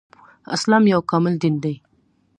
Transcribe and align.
اسلام 0.55 0.83
يو 0.93 1.01
کامل 1.09 1.33
دين 1.41 1.55
دی 1.63 1.73